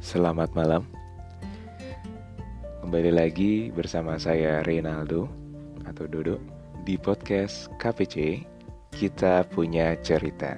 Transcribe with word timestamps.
Selamat 0.00 0.48
malam. 0.56 0.88
Kembali 2.80 3.12
lagi 3.12 3.68
bersama 3.68 4.16
saya 4.16 4.64
Reynaldo 4.64 5.28
atau 5.84 6.08
Dodo 6.08 6.40
di 6.88 6.96
podcast 6.96 7.68
KPC. 7.76 8.40
Kita 8.96 9.44
punya 9.52 9.92
cerita. 10.00 10.56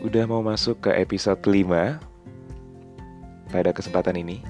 Udah 0.00 0.24
mau 0.24 0.40
masuk 0.40 0.88
ke 0.88 0.96
episode 0.96 1.44
5 1.44 2.00
pada 3.52 3.70
kesempatan 3.76 4.16
ini. 4.16 4.40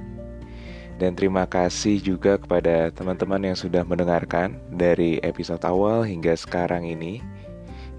Dan 1.03 1.19
terima 1.19 1.43
kasih 1.43 1.99
juga 1.99 2.39
kepada 2.39 2.95
teman-teman 2.95 3.51
yang 3.51 3.59
sudah 3.59 3.83
mendengarkan 3.83 4.55
dari 4.71 5.19
episode 5.27 5.67
awal 5.67 6.07
hingga 6.07 6.39
sekarang 6.39 6.87
ini 6.87 7.19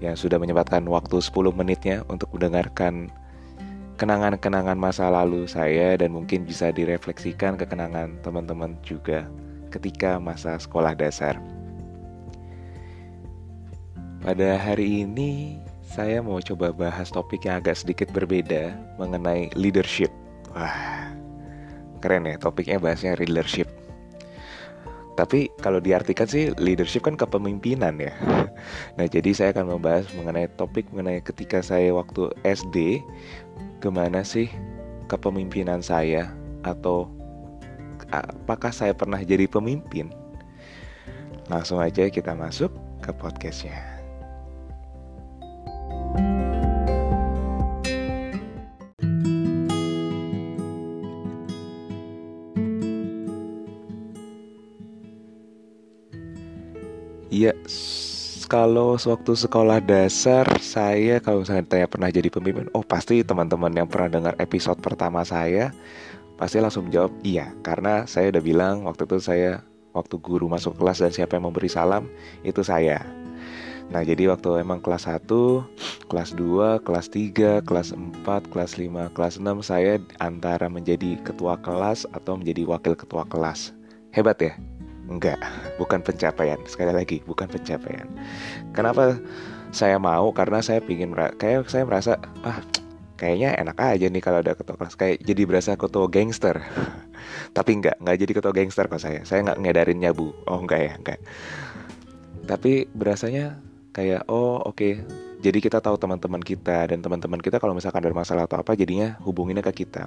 yang 0.00 0.16
sudah 0.16 0.40
menyempatkan 0.40 0.80
waktu 0.88 1.20
10 1.20 1.52
menitnya 1.52 2.08
untuk 2.08 2.32
mendengarkan 2.32 3.12
kenangan-kenangan 3.98 4.78
masa 4.78 5.10
lalu 5.10 5.50
saya 5.50 5.98
dan 5.98 6.14
mungkin 6.14 6.46
bisa 6.46 6.70
direfleksikan 6.70 7.58
ke 7.58 7.66
kenangan 7.66 8.14
teman-teman 8.22 8.78
juga 8.86 9.26
ketika 9.74 10.22
masa 10.22 10.54
sekolah 10.54 10.94
dasar. 10.94 11.34
Pada 14.22 14.54
hari 14.54 15.02
ini 15.02 15.58
saya 15.82 16.22
mau 16.22 16.38
coba 16.38 16.70
bahas 16.70 17.10
topik 17.10 17.50
yang 17.50 17.58
agak 17.58 17.74
sedikit 17.74 18.08
berbeda 18.14 18.70
mengenai 19.02 19.50
leadership. 19.58 20.14
Wah, 20.54 21.10
keren 21.98 22.30
ya 22.30 22.38
topiknya 22.38 22.78
bahasnya 22.78 23.18
leadership. 23.18 23.66
Tapi 25.18 25.50
kalau 25.58 25.82
diartikan 25.82 26.30
sih 26.30 26.54
leadership 26.62 27.02
kan 27.02 27.18
kepemimpinan 27.18 27.98
ya. 27.98 28.14
Nah 28.94 29.06
jadi 29.10 29.34
saya 29.34 29.50
akan 29.50 29.74
membahas 29.74 30.06
mengenai 30.14 30.46
topik 30.54 30.86
mengenai 30.94 31.18
ketika 31.18 31.58
saya 31.58 31.90
waktu 31.90 32.30
SD 32.46 33.02
Gimana 33.78 34.26
sih 34.26 34.50
kepemimpinan 35.06 35.78
saya? 35.78 36.34
Atau 36.66 37.06
apakah 38.10 38.74
saya 38.74 38.90
pernah 38.90 39.22
jadi 39.22 39.46
pemimpin? 39.46 40.10
Langsung 41.46 41.78
aja 41.78 42.10
kita 42.10 42.34
masuk 42.34 42.74
ke 42.98 43.14
podcastnya. 43.14 43.78
Iya, 57.28 57.54
kalau 58.48 58.96
sewaktu 58.96 59.36
sekolah 59.36 59.84
dasar 59.84 60.48
saya 60.58 61.20
kalau 61.20 61.44
misalnya 61.44 61.68
tanya 61.68 61.86
pernah 61.86 62.08
jadi 62.08 62.32
pemimpin, 62.32 62.72
oh 62.72 62.80
pasti 62.80 63.20
teman-teman 63.20 63.68
yang 63.76 63.84
pernah 63.84 64.08
dengar 64.08 64.34
episode 64.40 64.80
pertama 64.80 65.20
saya 65.20 65.70
pasti 66.40 66.56
langsung 66.56 66.88
jawab 66.88 67.12
iya 67.20 67.52
karena 67.60 68.08
saya 68.08 68.32
udah 68.32 68.42
bilang 68.42 68.88
waktu 68.88 69.04
itu 69.04 69.20
saya 69.20 69.60
waktu 69.92 70.16
guru 70.16 70.48
masuk 70.48 70.80
kelas 70.80 71.04
dan 71.04 71.12
siapa 71.12 71.36
yang 71.36 71.52
memberi 71.52 71.68
salam 71.68 72.08
itu 72.40 72.64
saya. 72.64 73.04
Nah, 73.88 74.04
jadi 74.04 74.28
waktu 74.28 74.60
emang 74.60 74.84
kelas 74.84 75.08
1, 75.08 75.24
kelas 76.12 76.36
2, 76.36 76.84
kelas 76.84 77.06
3, 77.08 77.64
kelas 77.64 77.96
4, 77.96 78.52
kelas 78.52 78.76
5, 78.76 79.16
kelas 79.16 79.34
6 79.40 79.64
saya 79.64 79.96
antara 80.20 80.68
menjadi 80.68 81.16
ketua 81.24 81.56
kelas 81.56 82.04
atau 82.12 82.36
menjadi 82.36 82.68
wakil 82.68 82.92
ketua 82.92 83.24
kelas. 83.24 83.72
Hebat 84.12 84.44
ya? 84.44 84.60
Enggak, 85.08 85.40
bukan 85.80 86.04
pencapaian. 86.04 86.60
Sekali 86.68 86.92
lagi, 86.92 87.24
bukan 87.24 87.48
pencapaian. 87.48 88.04
Kenapa 88.76 89.16
saya 89.72 89.96
mau? 89.96 90.28
Karena 90.36 90.60
saya 90.60 90.84
pingin 90.84 91.16
kayak 91.16 91.68
saya 91.72 91.88
merasa 91.88 92.20
ah 92.44 92.60
kayaknya 93.16 93.56
enak 93.56 93.76
aja 93.80 94.06
nih 94.06 94.22
kalau 94.22 94.38
ada 94.44 94.54
ketua 94.54 94.76
kelas 94.78 94.94
kayak 94.94 95.16
jadi 95.24 95.42
berasa 95.48 95.74
ketua 95.80 96.06
gangster. 96.12 96.60
Tapi 97.56 97.70
enggak, 97.80 97.96
enggak 98.04 98.16
jadi 98.20 98.32
ketua 98.36 98.52
gangster 98.52 98.84
kok 98.86 99.00
saya. 99.00 99.24
Saya 99.24 99.48
enggak 99.48 99.58
ngedarin 99.64 99.98
nyabu. 99.98 100.36
Oh 100.44 100.60
enggak 100.60 100.80
ya, 100.84 100.92
enggak. 101.00 101.20
Tapi 102.44 102.88
berasanya 102.92 103.58
kayak 103.98 104.30
oh 104.30 104.62
oke 104.62 104.78
okay. 104.78 104.92
jadi 105.42 105.58
kita 105.58 105.78
tahu 105.82 105.98
teman-teman 105.98 106.38
kita 106.38 106.86
dan 106.86 107.02
teman-teman 107.02 107.42
kita 107.42 107.58
kalau 107.58 107.74
misalkan 107.74 108.04
ada 108.04 108.14
masalah 108.14 108.46
atau 108.46 108.62
apa 108.62 108.78
jadinya 108.78 109.18
hubunginnya 109.26 109.64
ke 109.64 109.82
kita 109.82 110.06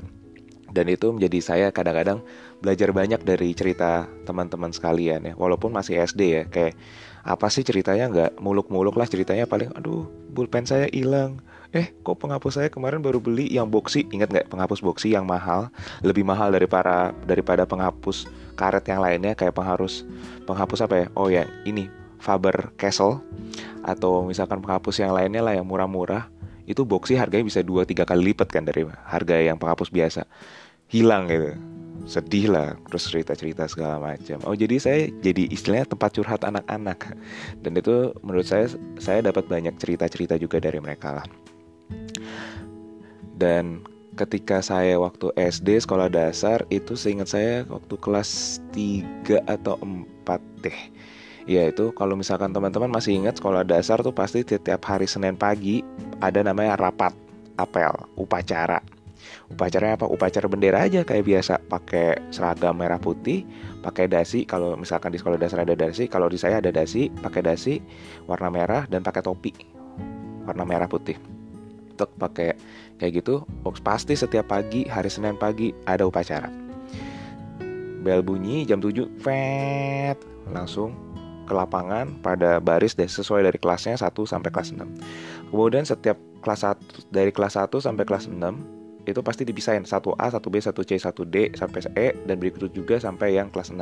dan 0.71 0.87
itu 0.87 1.11
menjadi 1.11 1.39
saya 1.43 1.67
kadang-kadang 1.69 2.23
belajar 2.63 2.89
banyak 2.95 3.21
dari 3.23 3.51
cerita 3.51 4.07
teman-teman 4.23 4.71
sekalian 4.71 5.21
ya. 5.27 5.33
Walaupun 5.35 5.71
masih 5.71 5.99
SD 5.99 6.21
ya 6.31 6.43
kayak 6.47 6.73
apa 7.21 7.47
sih 7.51 7.61
ceritanya? 7.61 8.07
Nggak 8.07 8.31
muluk-muluk 8.39 8.95
lah 8.95 9.05
ceritanya 9.05 9.45
paling 9.45 9.69
aduh 9.75 10.07
pulpen 10.31 10.63
saya 10.65 10.87
hilang. 10.89 11.43
Eh 11.71 11.95
kok 12.03 12.19
penghapus 12.19 12.59
saya 12.59 12.67
kemarin 12.67 12.99
baru 12.99 13.23
beli 13.23 13.47
yang 13.47 13.67
boxy? 13.67 14.07
Ingat 14.11 14.31
nggak 14.31 14.47
penghapus 14.51 14.83
boxy 14.83 15.15
yang 15.15 15.23
mahal? 15.23 15.71
Lebih 16.03 16.27
mahal 16.27 16.51
daripada 16.51 17.15
daripada 17.23 17.63
penghapus 17.63 18.27
karet 18.59 18.83
yang 18.87 18.99
lainnya 18.99 19.35
kayak 19.35 19.55
penghapus 19.55 20.03
penghapus 20.43 20.79
apa 20.83 20.95
ya? 20.95 21.07
Oh 21.15 21.31
ya 21.31 21.47
ini 21.63 21.87
Faber 22.21 22.75
Castle 22.77 23.23
atau 23.81 24.27
misalkan 24.29 24.61
penghapus 24.61 25.01
yang 25.01 25.11
lainnya 25.15 25.41
lah 25.41 25.57
yang 25.57 25.65
murah-murah 25.65 26.29
itu 26.71 26.87
boxy 26.87 27.19
harganya 27.19 27.45
bisa 27.45 27.61
dua 27.61 27.83
tiga 27.83 28.07
kali 28.07 28.31
lipat 28.31 28.49
kan 28.49 28.63
dari 28.63 28.87
harga 28.87 29.35
yang 29.37 29.59
penghapus 29.59 29.91
biasa. 29.91 30.23
Hilang 30.87 31.27
gitu. 31.31 31.55
Sedih 32.09 32.49
lah 32.49 32.73
terus 32.89 33.07
cerita 33.07 33.37
cerita 33.37 33.63
segala 33.69 34.01
macam. 34.01 34.41
Oh 34.47 34.57
jadi 34.57 34.75
saya 34.81 35.01
jadi 35.21 35.47
istilahnya 35.53 35.91
tempat 35.91 36.17
curhat 36.17 36.41
anak-anak. 36.41 37.13
Dan 37.61 37.77
itu 37.77 38.15
menurut 38.25 38.47
saya 38.47 38.71
saya 38.97 39.21
dapat 39.21 39.45
banyak 39.45 39.77
cerita 39.77 40.09
cerita 40.09 40.35
juga 40.35 40.57
dari 40.57 40.81
mereka 40.81 41.21
lah. 41.21 41.27
Dan 43.37 43.85
ketika 44.19 44.59
saya 44.59 44.99
waktu 44.99 45.31
SD 45.39 45.87
sekolah 45.87 46.11
dasar 46.11 46.67
itu 46.67 46.99
seingat 46.99 47.31
saya 47.31 47.63
waktu 47.71 47.95
kelas 47.95 48.59
3 48.75 49.47
atau 49.47 49.79
4 49.79 50.67
deh 50.67 50.79
Ya 51.49 51.65
itu 51.65 51.89
kalau 51.97 52.13
misalkan 52.13 52.53
teman-teman 52.53 52.91
masih 52.91 53.17
ingat 53.17 53.41
sekolah 53.41 53.65
dasar 53.65 54.01
tuh 54.05 54.13
pasti 54.13 54.45
setiap 54.45 54.81
hari 54.85 55.09
Senin 55.09 55.33
pagi 55.33 55.81
ada 56.21 56.45
namanya 56.45 56.77
rapat, 56.77 57.13
apel, 57.57 57.93
upacara. 58.13 58.81
Upacaranya 59.51 60.01
apa? 60.01 60.07
Upacara 60.09 60.47
bendera 60.49 60.85
aja 60.85 61.05
kayak 61.05 61.25
biasa. 61.25 61.61
Pakai 61.69 62.33
seragam 62.33 62.77
merah 62.77 62.97
putih 62.97 63.45
pakai 63.81 64.09
dasi. 64.09 64.45
Kalau 64.45 64.77
misalkan 64.77 65.13
di 65.13 65.19
sekolah 65.21 65.37
dasar 65.37 65.65
ada 65.65 65.73
dasi 65.77 66.05
kalau 66.07 66.29
di 66.29 66.37
saya 66.37 66.61
ada 66.61 66.69
dasi 66.73 67.09
pakai 67.09 67.41
dasi 67.45 67.81
warna 68.25 68.49
merah 68.49 68.85
dan 68.89 69.01
pakai 69.01 69.21
topi 69.21 69.53
warna 70.45 70.65
merah 70.65 70.89
putih. 70.89 71.17
Untuk 71.93 72.09
pakai 72.17 72.57
kayak 72.97 73.21
gitu. 73.21 73.45
Pasti 73.81 74.17
setiap 74.17 74.49
pagi 74.49 74.85
hari 74.89 75.09
Senin 75.09 75.37
pagi 75.37 75.73
ada 75.85 76.05
upacara. 76.05 76.49
Bel 78.01 78.25
bunyi 78.25 78.65
jam 78.65 78.81
7 78.81 79.21
fet 79.21 80.17
langsung 80.49 80.97
ke 81.45 81.53
lapangan 81.53 82.21
pada 82.21 82.61
baris 82.61 82.93
deh 82.93 83.09
sesuai 83.09 83.45
dari 83.45 83.57
kelasnya 83.57 83.97
1 83.97 84.11
sampai 84.25 84.49
kelas 84.49 84.73
6 84.73 85.51
kemudian 85.51 85.83
setiap 85.83 86.17
kelas 86.41 86.65
1 86.65 87.13
dari 87.13 87.31
kelas 87.33 87.57
1 87.57 87.69
sampai 87.69 88.03
kelas 88.05 88.29
6 88.31 88.81
itu 89.05 89.19
pasti 89.25 89.41
dipisahin 89.47 89.85
1A, 89.85 90.25
1B, 90.29 90.55
1C, 90.61 90.91
1D 91.01 91.57
sampai 91.57 91.79
E 91.97 92.07
dan 92.29 92.35
berikut 92.37 92.69
juga 92.69 93.01
sampai 93.01 93.37
yang 93.37 93.49
kelas 93.49 93.73
6. 93.73 93.81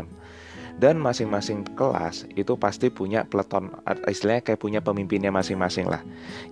Dan 0.79 0.95
masing-masing 0.95 1.67
kelas 1.75 2.23
itu 2.39 2.55
pasti 2.55 2.87
punya 2.87 3.27
peleton 3.27 3.67
istilahnya 4.07 4.47
kayak 4.47 4.63
punya 4.63 4.79
pemimpinnya 4.79 5.27
masing-masing 5.27 5.91
lah. 5.91 5.99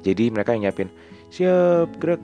Jadi 0.04 0.28
mereka 0.28 0.52
yang 0.52 0.68
nyiapin 0.68 0.92
siap 1.32 1.96
gerak 2.00 2.20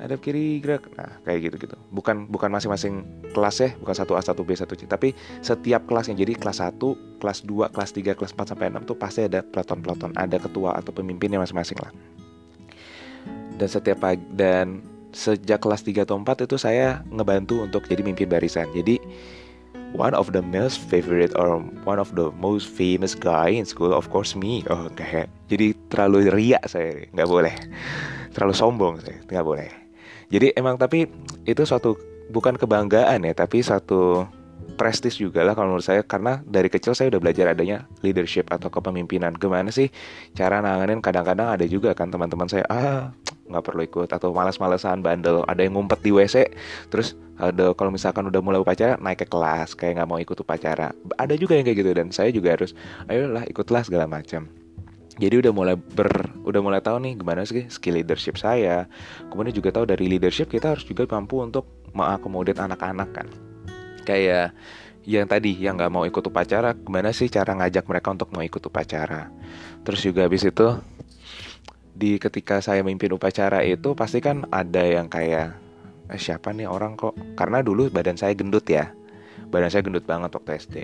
ada 0.00 0.18
kiri 0.18 0.58
gerak 0.58 0.90
nah 0.98 1.18
kayak 1.22 1.50
gitu 1.50 1.68
gitu 1.68 1.76
bukan 1.94 2.26
bukan 2.26 2.50
masing-masing 2.50 3.06
kelas 3.30 3.56
ya 3.62 3.70
bukan 3.78 3.94
satu 3.94 4.18
A 4.18 4.22
satu 4.22 4.42
B 4.42 4.54
satu 4.54 4.74
C 4.74 4.88
tapi 4.90 5.14
setiap 5.44 5.86
kelasnya 5.86 6.18
jadi 6.18 6.34
kelas 6.34 6.58
1 6.64 6.78
kelas 7.22 7.38
2 7.46 7.70
kelas 7.70 7.90
3 7.94 8.18
kelas 8.18 8.32
4 8.34 8.50
sampai 8.54 8.74
6 8.74 8.90
tuh 8.90 8.96
pasti 8.98 9.20
ada 9.26 9.40
peleton-peleton 9.46 10.18
ada 10.18 10.36
ketua 10.40 10.74
atau 10.74 10.90
pemimpinnya 10.90 11.38
masing-masing 11.38 11.78
lah 11.78 11.94
dan 13.54 13.68
setiap 13.70 14.02
pagi 14.02 14.22
dan 14.34 14.82
sejak 15.14 15.62
kelas 15.62 15.86
3 15.86 16.04
atau 16.04 16.18
4 16.18 16.44
itu 16.44 16.58
saya 16.58 17.06
ngebantu 17.08 17.62
untuk 17.62 17.86
jadi 17.86 18.02
mimpin 18.02 18.26
barisan. 18.26 18.66
Jadi 18.74 18.98
one 19.94 20.12
of 20.12 20.34
the 20.34 20.42
most 20.42 20.82
favorite 20.90 21.30
or 21.38 21.62
one 21.86 22.02
of 22.02 22.10
the 22.18 22.34
most 22.42 22.66
famous 22.66 23.14
guy 23.14 23.54
in 23.54 23.62
school 23.62 23.94
of 23.94 24.10
course 24.10 24.34
me. 24.34 24.66
Oh 24.66 24.90
kayak 24.98 25.30
jadi 25.46 25.72
terlalu 25.88 26.34
riak 26.34 26.66
saya, 26.66 27.06
nggak 27.14 27.30
boleh. 27.30 27.54
Terlalu 28.34 28.54
sombong 28.58 28.98
saya, 28.98 29.22
nggak 29.30 29.46
boleh. 29.46 29.83
Jadi 30.34 30.50
emang 30.58 30.74
tapi 30.74 31.06
itu 31.46 31.62
suatu 31.62 31.94
bukan 32.34 32.58
kebanggaan 32.58 33.22
ya, 33.22 33.32
tapi 33.38 33.62
satu 33.62 34.26
prestis 34.74 35.14
juga 35.14 35.46
lah 35.46 35.54
kalau 35.54 35.70
menurut 35.70 35.86
saya. 35.86 36.02
Karena 36.02 36.42
dari 36.42 36.66
kecil 36.66 36.98
saya 36.98 37.14
udah 37.14 37.22
belajar 37.22 37.54
adanya 37.54 37.86
leadership 38.02 38.50
atau 38.50 38.66
kepemimpinan. 38.66 39.38
Gimana 39.38 39.70
sih 39.70 39.94
cara 40.34 40.58
nanganin? 40.58 40.98
Kadang-kadang 40.98 41.54
ada 41.54 41.64
juga 41.70 41.94
kan 41.94 42.10
teman-teman 42.10 42.50
saya 42.50 42.66
ah 42.66 43.14
nggak 43.46 43.62
perlu 43.62 43.86
ikut. 43.86 44.10
Atau 44.10 44.34
malas-malesan 44.34 45.06
bandel. 45.06 45.46
Ada 45.46 45.62
yang 45.62 45.78
ngumpet 45.78 46.02
di 46.02 46.10
WC 46.10 46.50
terus 46.90 47.14
ada 47.38 47.70
kalau 47.78 47.94
misalkan 47.94 48.26
udah 48.26 48.42
mulai 48.42 48.58
upacara 48.58 48.98
naik 48.98 49.22
ke 49.22 49.26
kelas. 49.30 49.78
Kayak 49.78 50.02
nggak 50.02 50.08
mau 50.10 50.18
ikut 50.18 50.34
upacara. 50.34 50.90
Ada 51.14 51.38
juga 51.38 51.54
yang 51.54 51.62
kayak 51.62 51.78
gitu 51.78 51.90
dan 51.94 52.10
saya 52.10 52.34
juga 52.34 52.58
harus 52.58 52.74
ayolah 53.06 53.46
ikutlah 53.46 53.86
segala 53.86 54.10
macam. 54.10 54.50
Jadi 55.14 55.46
udah 55.46 55.52
mulai 55.54 55.78
ber 55.78 56.33
udah 56.44 56.60
mulai 56.60 56.80
tahu 56.84 57.00
nih 57.00 57.16
gimana 57.16 57.42
sih 57.48 57.66
skill 57.72 57.96
leadership 57.98 58.36
saya. 58.36 58.86
Kemudian 59.32 59.56
juga 59.56 59.72
tahu 59.72 59.88
dari 59.88 60.06
leadership 60.06 60.52
kita 60.52 60.76
harus 60.76 60.84
juga 60.84 61.08
mampu 61.08 61.40
untuk 61.40 61.64
mengakomodir 61.96 62.54
anak-anak 62.60 63.08
kan. 63.16 63.28
Kayak 64.04 64.52
yang 65.04 65.28
tadi 65.28 65.56
yang 65.56 65.80
nggak 65.80 65.92
mau 65.92 66.04
ikut 66.04 66.24
upacara 66.24 66.76
gimana 66.76 67.12
sih 67.12 67.28
cara 67.32 67.56
ngajak 67.56 67.84
mereka 67.88 68.08
untuk 68.12 68.28
mau 68.36 68.44
ikut 68.44 68.60
upacara? 68.60 69.32
Terus 69.84 70.00
juga 70.04 70.28
habis 70.28 70.44
itu 70.44 70.66
di 71.94 72.20
ketika 72.20 72.60
saya 72.60 72.84
memimpin 72.84 73.16
upacara 73.16 73.64
itu 73.64 73.96
pasti 73.96 74.20
kan 74.20 74.44
ada 74.52 74.84
yang 74.84 75.08
kayak 75.08 75.56
eh, 76.12 76.20
siapa 76.20 76.52
nih 76.52 76.68
orang 76.68 77.00
kok? 77.00 77.16
Karena 77.36 77.64
dulu 77.64 77.88
badan 77.88 78.20
saya 78.20 78.36
gendut 78.36 78.68
ya 78.68 78.92
badan 79.54 79.70
saya 79.70 79.86
gendut 79.86 80.02
banget 80.02 80.34
waktu 80.34 80.58
SD 80.58 80.76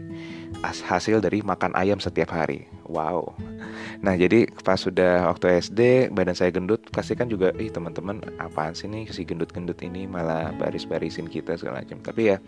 hasil 0.62 1.18
dari 1.18 1.42
makan 1.42 1.74
ayam 1.74 1.98
setiap 1.98 2.30
hari. 2.30 2.70
Wow. 2.86 3.34
Nah 4.00 4.14
jadi 4.14 4.46
pas 4.62 4.78
sudah 4.78 5.26
waktu 5.26 5.58
SD 5.58 5.80
badan 6.14 6.38
saya 6.38 6.54
gendut 6.54 6.86
pasti 6.94 7.18
kan 7.18 7.26
juga 7.26 7.50
ih 7.58 7.68
teman-teman 7.68 8.22
apaan 8.38 8.78
sih 8.78 8.86
nih 8.86 9.10
si 9.10 9.26
gendut-gendut 9.26 9.82
ini? 9.82 10.06
Malah 10.06 10.54
baris-barisin 10.54 11.26
kita 11.26 11.58
segala 11.58 11.82
macam. 11.82 11.98
Tapi 11.98 12.22
ya 12.30 12.38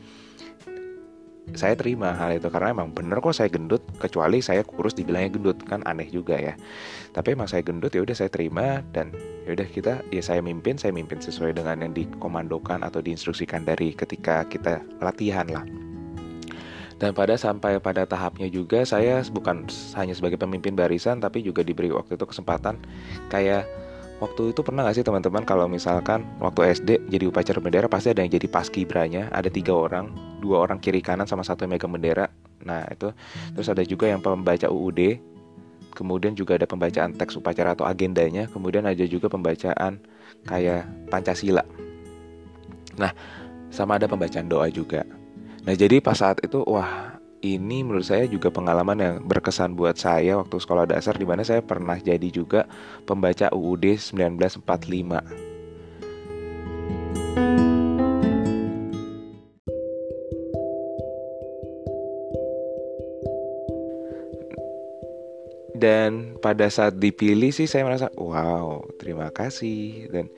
saya 1.59 1.75
terima 1.75 2.15
hal 2.15 2.39
itu 2.39 2.47
karena 2.55 2.71
emang 2.71 2.95
bener 2.95 3.19
kok 3.19 3.35
saya 3.35 3.51
gendut 3.51 3.83
kecuali 3.99 4.39
saya 4.39 4.63
kurus 4.63 4.95
dibilangnya 4.95 5.35
gendut. 5.35 5.59
Kan 5.67 5.83
aneh 5.85 6.07
juga 6.07 6.39
ya. 6.39 6.55
Tapi 7.11 7.35
emang 7.35 7.51
saya 7.51 7.67
gendut 7.67 7.91
ya 7.93 8.01
udah 8.07 8.15
saya 8.15 8.31
terima 8.31 8.81
dan 8.95 9.11
ya 9.45 9.59
udah 9.59 9.69
kita 9.69 10.01
ya 10.15 10.23
saya 10.23 10.41
mimpin 10.41 10.79
saya 10.79 10.95
mimpin 10.95 11.19
sesuai 11.19 11.59
dengan 11.59 11.83
yang 11.83 11.93
dikomandokan 11.93 12.87
atau 12.87 13.03
diinstruksikan 13.03 13.67
dari 13.67 13.93
ketika 13.93 14.47
kita 14.47 14.81
latihan 15.03 15.45
lah 15.51 15.67
dan 17.03 17.11
pada 17.11 17.35
sampai 17.35 17.83
pada 17.83 18.07
tahapnya 18.07 18.47
juga 18.47 18.87
saya 18.87 19.19
bukan 19.27 19.67
hanya 19.99 20.15
sebagai 20.15 20.39
pemimpin 20.39 20.79
barisan 20.79 21.19
tapi 21.19 21.43
juga 21.43 21.67
diberi 21.67 21.91
waktu 21.91 22.15
itu 22.15 22.23
kesempatan 22.23 22.79
kayak 23.27 23.67
Waktu 24.23 24.55
itu 24.55 24.63
pernah 24.63 24.87
gak 24.87 24.95
sih 24.95 25.03
teman-teman 25.03 25.43
kalau 25.43 25.67
misalkan 25.67 26.23
waktu 26.39 26.79
SD 26.79 27.11
jadi 27.11 27.27
upacara 27.27 27.59
bendera 27.59 27.91
pasti 27.91 28.15
ada 28.15 28.23
yang 28.23 28.31
jadi 28.31 28.47
paskibranya, 28.47 29.27
ada 29.35 29.51
tiga 29.51 29.75
orang, 29.75 30.15
dua 30.39 30.63
orang 30.63 30.79
kiri 30.79 31.03
kanan 31.03 31.27
sama 31.27 31.43
satu 31.43 31.67
yang 31.67 31.75
megang 31.75 31.91
bendera. 31.91 32.31
Nah 32.63 32.87
itu, 32.87 33.11
terus 33.59 33.67
ada 33.67 33.83
juga 33.83 34.07
yang 34.07 34.23
pembaca 34.23 34.71
UUD, 34.71 35.19
kemudian 35.99 36.39
juga 36.39 36.55
ada 36.55 36.71
pembacaan 36.71 37.19
teks 37.19 37.35
upacara 37.35 37.75
atau 37.75 37.83
agendanya, 37.83 38.47
kemudian 38.47 38.87
ada 38.87 39.03
juga 39.11 39.27
pembacaan 39.27 39.99
kayak 40.47 40.87
Pancasila. 41.11 41.67
Nah, 43.03 43.11
sama 43.75 43.99
ada 43.99 44.07
pembacaan 44.07 44.47
doa 44.47 44.71
juga. 44.71 45.03
Nah 45.63 45.79
jadi 45.79 46.03
pas 46.03 46.19
saat 46.19 46.43
itu, 46.43 46.59
wah 46.67 47.23
ini 47.39 47.87
menurut 47.87 48.03
saya 48.03 48.27
juga 48.27 48.51
pengalaman 48.51 48.99
yang 48.99 49.15
berkesan 49.23 49.79
buat 49.79 49.95
saya 49.95 50.35
waktu 50.39 50.59
sekolah 50.59 50.91
dasar 50.91 51.15
di 51.15 51.23
mana 51.23 51.47
saya 51.47 51.63
pernah 51.63 51.95
jadi 51.95 52.27
juga 52.35 52.67
pembaca 53.07 53.47
UUD 53.55 53.95
1945. 53.95 54.59
Dan 65.79 66.39
pada 66.39 66.71
saat 66.71 66.99
dipilih 66.99 67.51
sih 67.51 67.67
saya 67.67 67.83
merasa 67.83 68.07
wow 68.15 68.87
terima 69.03 69.35
kasih 69.35 70.11
dan 70.15 70.31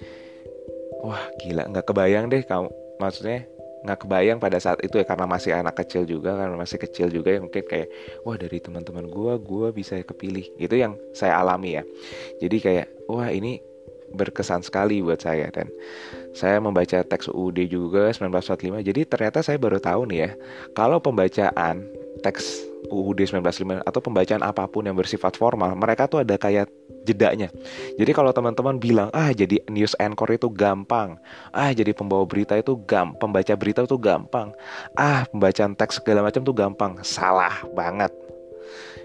wah 1.05 1.21
gila 1.37 1.69
nggak 1.69 1.85
kebayang 1.85 2.33
deh 2.33 2.41
kamu 2.49 2.73
maksudnya 2.97 3.45
nggak 3.85 4.09
kebayang 4.09 4.39
pada 4.41 4.57
saat 4.57 4.81
itu 4.81 4.97
ya 4.97 5.05
karena 5.05 5.29
masih 5.29 5.53
anak 5.53 5.77
kecil 5.85 6.09
juga 6.09 6.33
karena 6.33 6.57
masih 6.57 6.81
kecil 6.81 7.13
juga 7.13 7.37
yang 7.37 7.47
mungkin 7.47 7.65
kayak 7.69 7.89
wah 8.25 8.35
dari 8.41 8.59
teman-teman 8.59 9.07
gue 9.13 9.33
gue 9.45 9.69
bisa 9.77 10.01
kepilih. 10.01 10.49
Itu 10.57 10.75
yang 10.81 10.97
saya 11.13 11.37
alami 11.39 11.77
ya. 11.77 11.85
Jadi 12.41 12.57
kayak 12.65 12.87
wah 13.07 13.29
ini 13.29 13.61
berkesan 14.15 14.65
sekali 14.65 15.05
buat 15.05 15.21
saya. 15.21 15.53
Dan 15.53 15.69
saya 16.35 16.59
membaca 16.59 16.99
teks 17.07 17.31
UUD 17.31 17.71
juga 17.71 18.11
1945 18.11 18.83
jadi 18.83 19.01
ternyata 19.07 19.39
saya 19.41 19.55
baru 19.55 19.79
tahu 19.79 20.11
nih 20.11 20.19
ya 20.19 20.31
kalau 20.75 20.99
pembacaan 20.99 21.87
teks 22.27 22.67
UUD 22.91 23.23
1945 23.31 23.87
atau 23.87 24.01
pembacaan 24.03 24.43
apa 24.43 24.67
pun 24.67 24.83
yang 24.83 24.99
bersifat 24.99 25.39
formal 25.39 25.73
mereka 25.79 26.11
tuh 26.11 26.27
ada 26.27 26.35
kayak 26.35 26.67
jedanya. 27.05 27.53
Jadi 28.01 28.11
kalau 28.17 28.33
teman-teman 28.33 28.81
bilang 28.81 29.09
ah 29.13 29.31
jadi 29.31 29.61
news 29.69 29.95
anchor 30.01 30.29
itu 30.33 30.49
gampang, 30.51 31.21
ah 31.53 31.71
jadi 31.71 31.93
pembawa 31.93 32.25
berita 32.25 32.57
itu 32.57 32.81
gampang, 32.89 33.21
pembaca 33.21 33.55
berita 33.55 33.81
itu 33.85 33.97
gampang, 34.01 34.51
ah 34.97 35.29
pembacaan 35.29 35.77
teks 35.77 36.01
segala 36.01 36.25
macam 36.25 36.43
tuh 36.43 36.57
gampang, 36.57 36.99
salah 37.05 37.63
banget. 37.77 38.11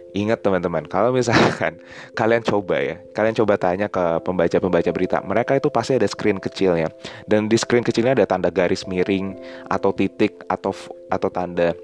Ingat 0.09 0.41
teman-teman, 0.41 0.89
kalau 0.89 1.13
misalkan 1.13 1.77
kalian 2.19 2.41
coba 2.41 2.81
ya, 2.81 2.97
kalian 3.13 3.37
coba 3.37 3.61
tanya 3.61 3.85
ke 3.85 4.17
pembaca-pembaca 4.25 4.89
berita, 4.89 5.21
mereka 5.21 5.53
itu 5.53 5.69
pasti 5.69 6.01
ada 6.01 6.09
screen 6.09 6.41
kecilnya, 6.41 6.89
dan 7.29 7.45
di 7.45 7.53
screen 7.61 7.85
kecilnya 7.85 8.17
ada 8.17 8.25
tanda 8.25 8.49
garis 8.49 8.89
miring 8.89 9.37
atau 9.69 9.93
titik 9.93 10.41
atau 10.49 10.73
atau 11.13 11.29
tanda 11.29 11.77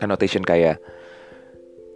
annotation 0.00 0.40
kayak 0.40 0.80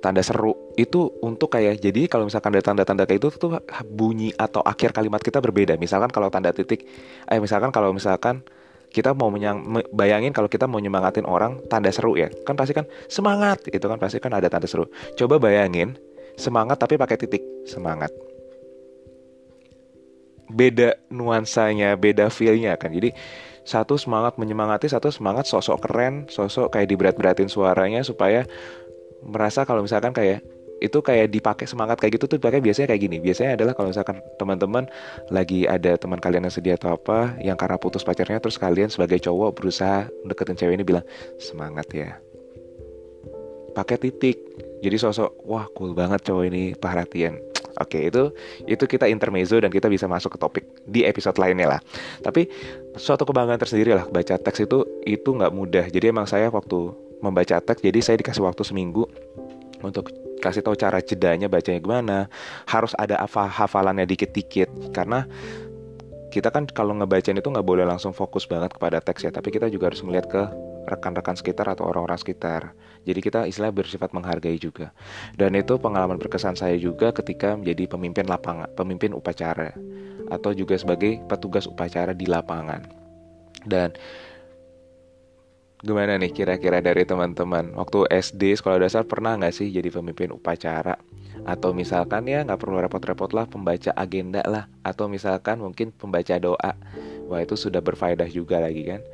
tanda 0.04 0.20
seru 0.20 0.52
itu 0.76 1.08
untuk 1.24 1.48
kayak 1.56 1.80
jadi 1.80 2.04
kalau 2.12 2.28
misalkan 2.28 2.52
ada 2.52 2.60
tanda-tanda 2.60 3.08
kayak 3.08 3.24
itu 3.24 3.28
tuh 3.40 3.56
bunyi 3.88 4.36
atau 4.36 4.60
akhir 4.60 4.92
kalimat 4.92 5.24
kita 5.24 5.40
berbeda. 5.40 5.80
Misalkan 5.80 6.12
kalau 6.12 6.28
tanda 6.28 6.52
titik 6.52 6.84
eh 7.24 7.40
misalkan 7.40 7.72
kalau 7.72 7.88
misalkan 7.96 8.44
kita 8.92 9.16
mau 9.16 9.32
menyang, 9.32 9.82
bayangin 9.90 10.30
kalau 10.30 10.46
kita 10.46 10.68
mau 10.68 10.78
nyemangatin 10.78 11.24
orang 11.24 11.64
tanda 11.72 11.88
seru 11.88 12.20
ya. 12.20 12.28
Kan 12.44 12.54
pasti 12.54 12.76
kan 12.76 12.84
semangat! 13.08 13.64
itu 13.66 13.82
kan 13.82 13.96
pasti 13.96 14.20
kan 14.20 14.36
ada 14.36 14.52
tanda 14.52 14.68
seru. 14.68 14.86
Coba 15.16 15.40
bayangin 15.40 15.96
semangat 16.36 16.76
tapi 16.76 17.00
pakai 17.00 17.16
titik. 17.16 17.42
Semangat. 17.64 18.12
Beda 20.52 21.00
nuansanya 21.08 21.96
beda 21.96 22.28
feelnya 22.28 22.76
kan. 22.76 22.92
Jadi 22.92 23.10
satu 23.64 23.96
semangat 23.96 24.36
menyemangati 24.36 24.92
satu 24.92 25.08
semangat 25.08 25.48
sosok 25.48 25.88
keren 25.88 26.28
sosok 26.28 26.68
kayak 26.76 26.92
diberat-beratin 26.92 27.48
suaranya 27.48 28.04
supaya 28.04 28.44
merasa 29.24 29.64
kalau 29.64 29.80
misalkan 29.80 30.12
kayak 30.12 30.44
itu 30.84 31.00
kayak 31.00 31.32
dipakai 31.32 31.64
semangat 31.64 31.96
kayak 31.96 32.20
gitu 32.20 32.36
tuh 32.36 32.36
dipakai 32.36 32.60
biasanya 32.60 32.92
kayak 32.92 33.02
gini 33.08 33.16
biasanya 33.22 33.56
adalah 33.56 33.72
kalau 33.72 33.88
misalkan 33.88 34.20
teman-teman 34.36 34.84
lagi 35.32 35.64
ada 35.64 35.96
teman 35.96 36.20
kalian 36.20 36.44
yang 36.44 36.54
sedih 36.54 36.76
atau 36.76 36.92
apa 36.92 37.32
yang 37.40 37.56
karena 37.56 37.80
putus 37.80 38.04
pacarnya 38.04 38.36
terus 38.36 38.60
kalian 38.60 38.92
sebagai 38.92 39.16
cowok 39.22 39.56
berusaha 39.56 40.04
deketin 40.28 40.60
cewek 40.60 40.74
ini 40.76 40.84
bilang 40.84 41.04
semangat 41.40 41.88
ya 41.94 42.20
pakai 43.72 43.96
titik 43.96 44.36
jadi 44.84 45.00
sosok 45.00 45.40
wah 45.48 45.64
cool 45.72 45.96
banget 45.96 46.20
cowok 46.20 46.44
ini 46.52 46.76
perhatian 46.76 47.40
Oke, 47.82 48.06
itu 48.06 48.30
itu 48.70 48.84
kita 48.86 49.10
intermezzo 49.10 49.58
dan 49.58 49.66
kita 49.66 49.90
bisa 49.90 50.06
masuk 50.06 50.30
ke 50.30 50.38
topik 50.38 50.64
di 50.86 51.02
episode 51.02 51.34
lainnya 51.42 51.74
lah. 51.74 51.80
Tapi 52.22 52.46
suatu 52.94 53.26
kebanggaan 53.26 53.58
tersendiri 53.58 53.98
lah 53.98 54.06
baca 54.06 54.38
teks 54.38 54.62
itu 54.62 54.86
itu 55.02 55.26
nggak 55.34 55.50
mudah. 55.50 55.90
Jadi 55.90 56.14
emang 56.14 56.22
saya 56.22 56.54
waktu 56.54 56.94
membaca 57.24 57.56
teks 57.56 57.80
jadi 57.80 57.98
saya 58.04 58.16
dikasih 58.20 58.44
waktu 58.44 58.62
seminggu 58.68 59.08
untuk 59.80 60.12
kasih 60.44 60.60
tahu 60.60 60.76
cara 60.76 61.00
jedanya 61.00 61.48
bacanya 61.48 61.80
gimana. 61.80 62.18
Harus 62.68 62.92
ada 63.00 63.16
hafalannya 63.24 64.04
dikit-dikit 64.04 64.92
karena 64.92 65.24
kita 66.28 66.50
kan 66.50 66.68
kalau 66.68 66.92
ngebacain 66.98 67.38
itu 67.38 67.46
nggak 67.46 67.64
boleh 67.64 67.86
langsung 67.86 68.10
fokus 68.10 68.44
banget 68.44 68.74
kepada 68.74 68.98
teks 68.98 69.22
ya 69.22 69.30
tapi 69.30 69.54
kita 69.54 69.70
juga 69.70 69.94
harus 69.94 70.02
melihat 70.02 70.26
ke 70.26 70.42
rekan-rekan 70.84 71.38
sekitar 71.38 71.64
atau 71.72 71.88
orang-orang 71.88 72.20
sekitar. 72.20 72.76
Jadi 73.08 73.20
kita 73.24 73.40
istilah 73.48 73.72
bersifat 73.72 74.12
menghargai 74.12 74.60
juga. 74.60 74.92
Dan 75.32 75.56
itu 75.56 75.80
pengalaman 75.80 76.20
berkesan 76.20 76.60
saya 76.60 76.76
juga 76.76 77.08
ketika 77.12 77.56
menjadi 77.56 77.88
pemimpin 77.88 78.28
lapangan 78.28 78.68
pemimpin 78.76 79.16
upacara 79.16 79.72
atau 80.28 80.50
juga 80.52 80.76
sebagai 80.76 81.24
petugas 81.24 81.64
upacara 81.64 82.12
di 82.12 82.28
lapangan. 82.28 82.84
Dan 83.64 83.96
Gimana 85.84 86.16
nih 86.16 86.32
kira-kira 86.32 86.80
dari 86.80 87.04
teman-teman? 87.04 87.76
Waktu 87.76 88.08
SD 88.08 88.56
sekolah 88.56 88.80
dasar 88.80 89.04
pernah 89.04 89.36
nggak 89.36 89.52
sih 89.52 89.68
jadi 89.68 89.92
pemimpin 89.92 90.32
upacara? 90.32 90.96
Atau 91.44 91.76
misalkan 91.76 92.24
ya 92.24 92.40
nggak 92.40 92.56
perlu 92.56 92.80
repot-repot 92.80 93.36
lah 93.36 93.44
pembaca 93.44 93.92
agenda 93.92 94.40
lah. 94.48 94.64
Atau 94.80 95.12
misalkan 95.12 95.60
mungkin 95.60 95.92
pembaca 95.92 96.40
doa. 96.40 96.72
Wah 97.28 97.40
itu 97.44 97.52
sudah 97.60 97.84
berfaedah 97.84 98.24
juga 98.32 98.64
lagi 98.64 98.96
kan? 98.96 99.04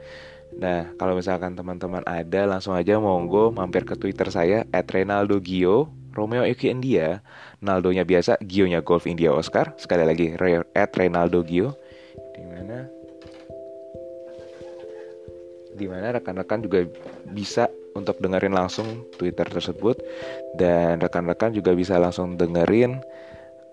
Nah 0.63 0.95
kalau 0.95 1.19
misalkan 1.19 1.59
teman-teman 1.59 2.07
ada 2.07 2.47
langsung 2.47 2.79
aja 2.79 3.03
monggo 3.03 3.51
mampir 3.51 3.83
ke 3.83 3.99
Twitter 3.99 4.31
saya 4.31 4.63
At 4.71 4.87
Renaldo 4.95 5.43
Gio 5.43 5.91
Romeo 6.15 6.47
Eki 6.47 6.71
India. 6.71 7.19
Naldonya 7.59 8.07
biasa 8.07 8.39
Gionya 8.47 8.79
Golf 8.87 9.11
India 9.11 9.35
Oscar. 9.35 9.75
Sekali 9.75 10.07
lagi 10.07 10.39
At 10.79 10.95
Renaldo 10.95 11.43
Gio. 11.43 11.75
Di 12.39 12.47
mana 12.47 13.00
di 15.81 15.89
mana 15.89 16.21
rekan-rekan 16.21 16.61
juga 16.61 16.85
bisa 17.33 17.73
untuk 17.97 18.21
dengerin 18.21 18.53
langsung 18.53 19.09
Twitter 19.17 19.49
tersebut 19.49 19.97
dan 20.61 21.01
rekan-rekan 21.01 21.57
juga 21.57 21.73
bisa 21.73 21.97
langsung 21.97 22.37
dengerin 22.37 23.01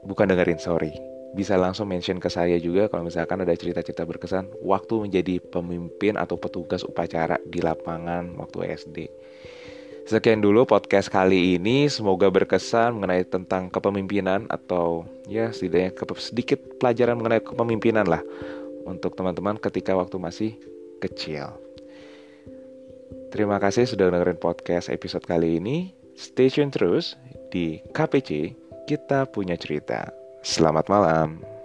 bukan 0.08 0.32
dengerin 0.32 0.58
sorry 0.58 0.96
bisa 1.36 1.60
langsung 1.60 1.92
mention 1.92 2.18
ke 2.24 2.32
saya 2.32 2.56
juga 2.58 2.88
kalau 2.88 3.04
misalkan 3.06 3.44
ada 3.44 3.52
cerita-cerita 3.52 4.08
berkesan 4.08 4.48
waktu 4.64 5.06
menjadi 5.06 5.44
pemimpin 5.44 6.16
atau 6.16 6.40
petugas 6.40 6.88
upacara 6.88 7.38
di 7.44 7.60
lapangan 7.60 8.40
waktu 8.40 8.74
SD 8.74 8.98
Sekian 10.08 10.40
dulu 10.40 10.64
podcast 10.64 11.12
kali 11.12 11.60
ini. 11.60 11.92
Semoga 11.92 12.32
berkesan 12.32 12.96
mengenai 12.96 13.28
tentang 13.28 13.68
kepemimpinan 13.68 14.48
atau 14.48 15.04
ya 15.28 15.52
setidaknya 15.52 15.92
sedikit 16.16 16.64
pelajaran 16.80 17.20
mengenai 17.20 17.44
kepemimpinan 17.44 18.08
lah 18.08 18.24
untuk 18.88 19.20
teman-teman 19.20 19.60
ketika 19.60 20.00
waktu 20.00 20.16
masih 20.16 20.52
kecil. 21.04 21.67
Terima 23.28 23.60
kasih 23.60 23.84
sudah 23.84 24.08
dengerin 24.08 24.40
podcast 24.40 24.88
episode 24.88 25.28
kali 25.28 25.60
ini. 25.60 25.92
Stay 26.18 26.50
tune 26.50 26.74
terus 26.74 27.20
di 27.52 27.84
KPC, 27.94 28.56
kita 28.88 29.28
punya 29.30 29.60
cerita. 29.60 30.10
Selamat 30.42 30.88
malam. 30.88 31.57